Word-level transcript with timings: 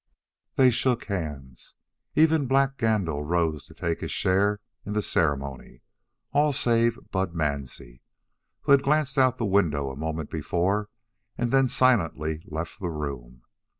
They 0.55 0.71
shook 0.71 1.05
hands. 1.05 1.75
Even 2.15 2.47
Black 2.47 2.75
Gandil 2.79 3.21
rose 3.23 3.67
to 3.67 3.75
take 3.75 3.99
his 3.99 4.09
share 4.09 4.59
in 4.83 4.93
the 4.93 5.03
ceremony 5.03 5.83
all 6.31 6.53
save 6.53 6.97
Bud 7.11 7.35
Mansie, 7.35 8.01
who 8.61 8.71
had 8.71 8.81
glanced 8.81 9.19
out 9.19 9.37
the 9.37 9.45
window 9.45 9.91
a 9.91 9.95
moment 9.95 10.31
before 10.31 10.89
and 11.37 11.51
then 11.51 11.67
silently 11.67 12.41
left 12.49 12.79
the 12.79 12.89
room. 12.89 13.43